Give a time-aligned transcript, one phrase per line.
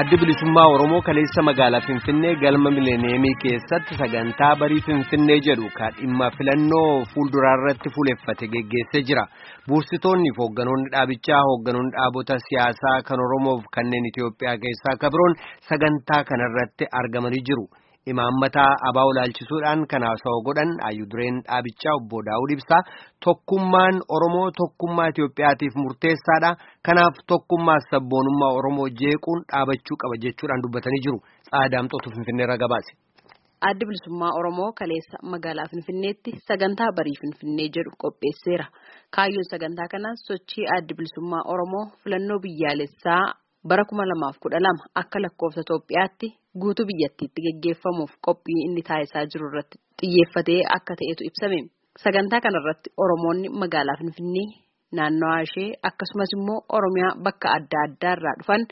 [0.00, 6.30] Addi bilisummaa Oromoo kaleessa magaalaa Finfinnee galma mileeniyeemii keessatti sagantaa barii Finfinnee jedhu kan dhimma
[6.38, 9.24] filannoo fuulduraa irratti fuuleffate geggeessee jira.
[9.68, 15.34] Buursitoonni fi hoogganoonni dhaabichaa hoogganoonni dhaabota siyaasaa kan Oromoof kanneen Itoophiyaa keessaa kabiroon
[15.68, 17.66] sagantaa kanarratti argamanii jiru.
[18.10, 22.82] Imaammataa abaa olaalchisuudhaan kan haasawaa godhan ayyudureen dhaabichaa obbo Daawud Ibsaa
[23.24, 26.50] tokkummaan Oromoo tokkummaa Itoophiyaatiif murteessaadha.
[26.86, 31.18] Kanaaf tokkummaa sabboonummaa Oromoo jeequun dhaabachuu qaba jechuudhaan dubbatanii jiru.
[31.46, 32.92] Tsaadaamxootu Finfinneerra gabaase.
[33.70, 38.66] Addi bilisummaa Oromoo kaleessa magaalaa Finfinneetti sagantaa barii Finfinnee jedhu qopheesseera.
[39.16, 43.24] Kaayyoon sagantaa kanaa sochii addi bilisummaa Oromoo filannoo biyyaalessaa
[43.68, 46.26] bara kuma lamaaf kudha lama akka lakkoofsa Itoophiyaatti
[46.60, 51.58] guutuu biyyattiitti geggeeffamuuf qophii inni taasisaa jiru irratti xiyyeeffatee akka ta'etu ibsame.
[52.04, 54.48] Sagantaa kanarratti Oromoonni magaalaa Finfinnee
[54.96, 58.62] naannawaa ishee akkasumas immoo Oromiyaa bakka adda addaa irraa dhufan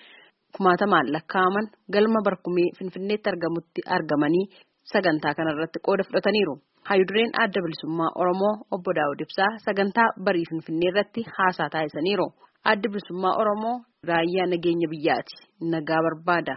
[0.57, 4.47] kumaatamaan lakkaa'aman galma barkumee Finfinneetti argamutti argamanii
[4.93, 6.55] sagantaa kanarratti qooda fudhataniiru.
[6.89, 12.27] Hayyudureen adda bilisummaa Oromoo obbo Daawud Ibsaa sagantaa barii Finfinnee irratti haasaa taasisaniiru.
[12.65, 15.37] Addi bilisummaa Oromoo raayyaa nageenya biyyaati.
[15.73, 16.55] Nagaa barbaada.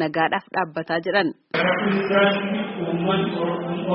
[0.00, 1.28] Nagaadhaaf dhaabbataa jedhan.
[1.56, 3.30] Gara fuulduraatti uummanni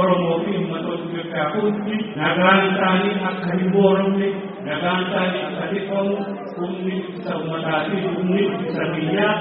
[0.02, 4.28] Oromoo fi uummattoota Itoophiyaa hundi nagaan isaanii akka hin booramne,
[4.68, 6.16] nagaan isaanii akka dhiqamu,
[6.58, 9.36] humni isa uummataa fi humni isa biyyaa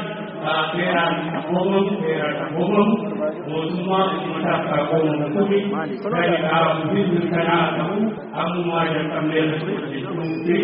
[0.72, 2.96] seeraan qaboomamu, seeraan qaboomamu,
[3.50, 5.96] mootummaa uummataaf qaboomamu kuni gadi
[6.44, 7.98] dhaabuu fi mirkanaa ta'u
[8.42, 10.56] ammumaa jalqabnee jechuun fi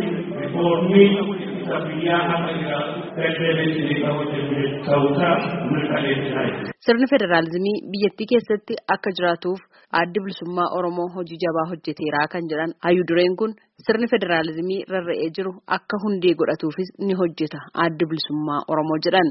[5.73, 6.47] mirkaneessinaa
[6.87, 9.61] Sirni federaalizimii biyyattii keessatti akka jiraatuuf
[10.01, 13.53] addi bilisummaa Oromoo hojii jabaa hojjeteeraa kan jedhan hayyudureen kun
[13.87, 19.29] sirni federaalizimii rarra'ee jiru akka hundee godhatuufis ni hojjeta addi bilisummaa Oromoo jedhan.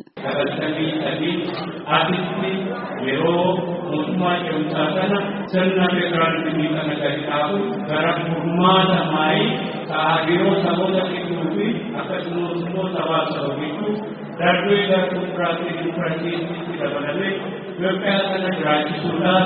[3.07, 3.45] Yeroo
[3.89, 5.19] mootummaa ce'umsaa kana
[5.51, 7.57] sirna federaalizimii kana gadi dhaabu
[7.89, 9.49] gara furmaata maayii
[9.91, 11.67] ta'aa yeroo saboota gidduu fi
[12.01, 13.93] akkasumas immoo sabaa saba gidduu
[14.41, 17.33] darbee gara fuulduraatti dimokiraasiitti dabalamee
[17.77, 19.41] Itoophiyaa kana jiraachisuudhaa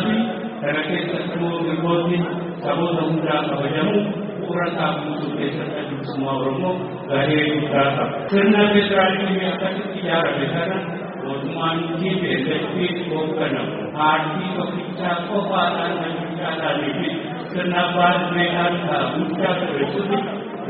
[0.65, 2.17] fi kana keessatti immoo mirgoonni
[2.63, 3.97] saboota hundaa kabajamu
[4.39, 6.73] bu'uura taasisuu keessatti adda bilisummaa Oromoo
[7.09, 8.05] gahee guddaa qaba.
[8.31, 10.77] Sirna federaalizimii akkasitti ijaarame kana
[11.25, 12.63] mootummaan TPLF
[13.11, 17.09] hoogganamu paartii tokkichaa qofaadhaan hojjechaadhaanii fi
[17.53, 20.17] sirna baadiyyaadhaan ta'a guddaa qabeessuuti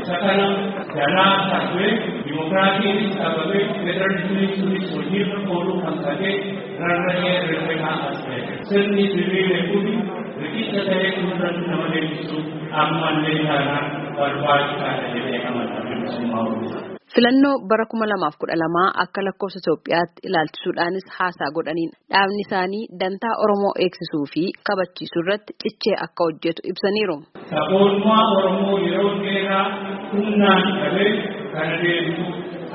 [0.02, 0.46] isa kana
[0.96, 6.32] jalaa darbee dimokiraasiinis qabamee federalizimii sunis hojiirra ooluu kan ta'e
[6.80, 9.94] rarra'ee herregaa as ta'e sirni diriire kuni
[10.42, 12.36] riqicha ta'ee fuulduratti nama deemsisu
[12.82, 13.86] ammallee taanaan
[14.18, 16.82] barbaachisaadha jedhee amanta bilisummaa Oromoo.
[17.14, 23.34] Filannoo bara kuma lamaaf kudha lamaa akka lakkoofsa Itoophiyaatti ilaalchisuudhaanis haasaa godhaniin dhaabni isaanii dantaa
[23.44, 27.16] Oromoo eegsisuu fi kabachiisuu irratti cichee akka hojjetu ibsaniiru.
[27.52, 29.64] Sabboonummaa Oromoo yeroo dheeraa
[30.12, 31.12] humnaan qabee
[31.54, 32.24] kana deemsu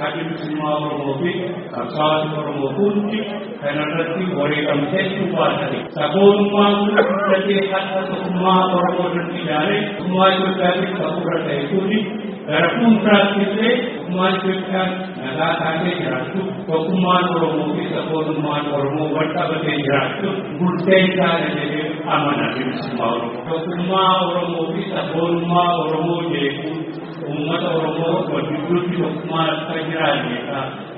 [0.05, 1.31] adda bilisummaa Oromoo fi
[1.73, 3.19] qabsaa'ota Oromoo hundi
[3.61, 5.05] kanarratti wareegamtee
[5.35, 5.79] baatani.
[5.97, 11.99] Sabboonummaan kun guddatee akka tokkummaa Oromoo irratti ijaaree tokkummaa Itoophiyaatiif ta'uurra ta'e kuni
[12.47, 14.89] gara fuulduraatti illee tokkummaan Itoophiyaan
[15.23, 23.11] nagaa taatee jiraachuu tokkummaan Oromoo fi sabboonummaan Oromoo wal qabatee jiraachuu murteessaadha jedhee amana bilisummaa
[23.15, 23.43] Oromoo.
[23.49, 26.79] Tokkummaa Oromoo fi sabboonummaa Oromoo jechuun
[27.29, 30.37] uummata Oromoo wal gidduutti tokkummaa akka jiraanne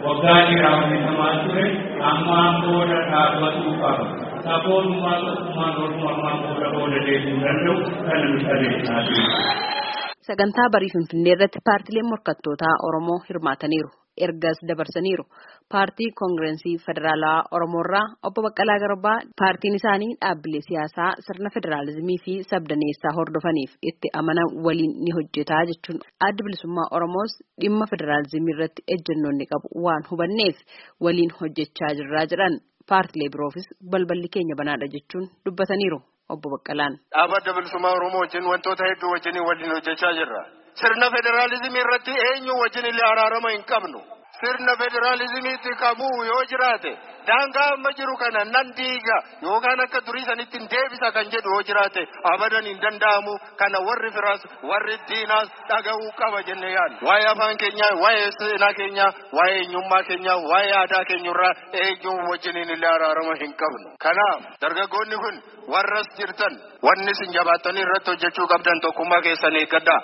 [0.06, 1.66] waggaa dheeraa hojjetamaa ture
[2.12, 4.06] ammaan booda dhaabbatuu qaba.
[4.46, 7.76] Sabboonummaa tokkummaan Oromoo ammaan booda booda deemuu danda'u
[8.08, 9.02] kana mirkaneessaa
[10.28, 13.90] Sagantaa barii Finfinnee irratti paartileen morkattootaa Oromoo hirmaataniiru.
[14.26, 15.24] Ergas dabarsaniiru.
[15.72, 23.16] Paartii Koongirensii Federaalaa Oromoorraa obbo Baqqalaa Garbaa paartiin isaanii dhaabbilee siyaasaa sirna federaalizimii fi sabdaneessaa
[23.18, 29.46] hordofaniif itti amanan waliin ni hojjetaa jechuun addi bilisummaa Oromoos dhimma federaalizimii irratti ejjennoon ni
[29.52, 30.58] qabu waan hubanneef
[31.06, 32.56] waliin hojjechaa jirraa jedhan.
[32.90, 36.00] Paartilee biroofis balballi keenya banaadha jechuun dubbataniiru.
[36.34, 36.94] Obbo Baqqalaan.
[37.16, 40.42] Dhaabata bilisummaa Oromoo wajjin wantoota hedduu wajjin waliin hojjechaa jirra.
[40.82, 44.02] Sirna federaalizimii irratti eenyu wajjin illee araarama hin qabnu.
[44.44, 46.92] sirna federaalizimiitti qabu yoo jiraate.
[47.28, 49.18] Daangaa amma jiru kana nan diiga.
[49.42, 52.02] Yookaan akka durii sanitti hin deebisa kan jedhu yoo jiraate.
[52.32, 54.42] Abadan hin danda'amu kana warri firaas
[54.72, 60.38] warri diinaas dhaga'uu qaba jenne yaadna waa'ee afaan keenyaa waa'ee seenaa keenyaa waa'ee eenyummaa keenyaa
[60.52, 61.54] waa'ee aadaa keenyarraa
[61.84, 65.36] eenyuu wajjiniin illee araarama hin qabnu kanaaf dargaggoonni kun
[65.76, 66.54] warras jirtan
[66.90, 70.02] wanni isin jabaattanii irratti hojjechuu qabdan tokkummaa keessan eeggadhaa.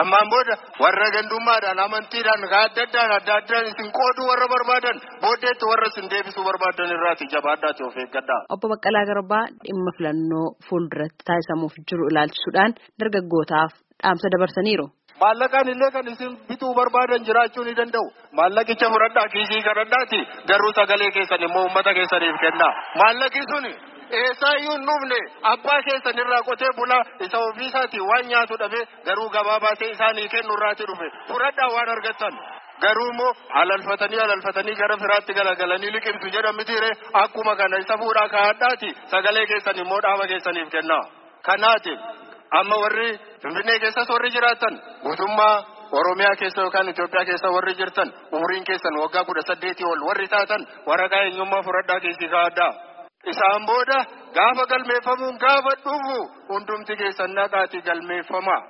[0.00, 5.88] Ammaan booda warra gandummaadhaan amantiidhaan adda addaan adda addaan isin qooduu warra barbaadan booddeetti warra
[5.92, 8.40] isin deebisuu barbaadan irraati jabaadhaati of eeggadhaa.
[8.54, 13.72] Obbo Baqqalaa Garbaa dhimma filannoo fuulduratti taasisamuuf jiru ilaalchisuudhaan dargaggootaaf
[14.02, 14.86] dhaamsa dabarsaniiru.
[15.22, 18.06] Maallaqaan illee kan isin bituu barbaadan jiraachuu ni danda'u.
[18.38, 20.18] Maallaqicha fudhadhaa kiisii kadhadhaati
[20.50, 22.72] garuu sagalee keessan immoo uummata keessaniif kennaa.
[23.00, 23.72] Maallaqi suni
[24.20, 25.18] eessaayyuu hin dhufne
[25.52, 30.54] abbaa keessan irraa qotee bulaa isa ofiisaatii waan nyaatu dhabe garuu gabaa baasee isaanii kennu
[30.58, 32.34] irraati dhufe fudhadhaa waan argattan.
[32.80, 36.90] Garuu immoo alalfatanii alalfatanii gara firaatti galagalanii liqimsu jedhamitiire
[37.22, 41.04] akkuma kana isa fuudhaa kaa'adhaati sagalee keessan immoo dhaaba keessaniif kennaa.
[41.48, 42.00] Kanaatiif
[42.60, 43.08] amma warri
[43.42, 45.56] Finfinnee keessas warri jiraatan guutummaa
[45.98, 50.62] Oromiyaa keessa yookaan Itoophiyaa keessa warri jirtan umriin keessan waggaa kudha saddeetii ol warri taatan
[50.86, 52.72] waraqaa eenyummaa fudhadhaa keessi kaa'adhaa.
[53.32, 53.98] Isaan booda
[54.36, 56.18] gaafa galmeeffamuun gaafa dhufu
[56.50, 58.60] hundumti keessan naqaati galmeeffamaa.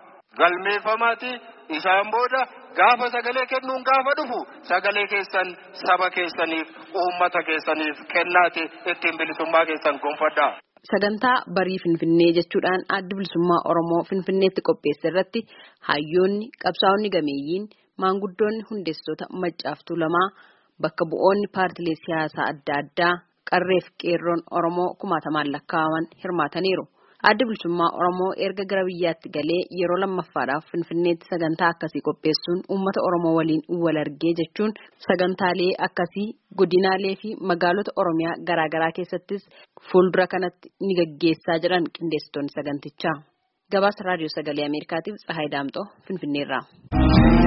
[0.40, 1.30] Galmeeffamaati
[1.78, 2.40] isaan booda
[2.78, 4.38] gaafa sagalee kennuun gaafa dhufu
[4.70, 5.48] sagalee keessan
[5.84, 6.68] saba keessaniif
[7.02, 8.62] uummata keessaniif kennaati
[8.92, 10.52] ittiin bilisummaa keessan gonfadhaa.
[10.90, 15.40] Sagantaa barii Finfinnee jechuudhaan adda bilisummaa Oromoo Finfinneetti qopheesse irratti
[15.88, 17.64] hayyoonni qabsaa'onni gameeyyiin
[18.02, 20.28] maanguddoonni hundeessitoota maccaaftuu lamaa
[20.82, 23.14] bakka bu'oonni paartilee siyaasaa adda addaa
[23.50, 26.84] qarreef qeerroon Oromoo kumaatamaan lakkaa'aman hirmaataniiru.
[27.30, 33.32] Adda bilisummaa Oromoo erga gara biyyaatti galee yeroo lammaffaadhaaf Finfinneetti sagantaa akkasii qopheessuun uummata Oromoo
[33.38, 34.72] waliin wal argee jechuun
[35.06, 36.26] sagantaalee akkasii
[36.58, 39.42] godinaalee fi magaalota Oromiyaa garaagaraa keessattis
[39.92, 43.16] fuuldura kanatti ni gaggeessaa jedhan qindeessitoonni sagantichaa.
[43.72, 47.45] Gabaasa Raadiyoo Sagalee Ameerikaatiif Tsahaay Daamxoo Finfinneerraa.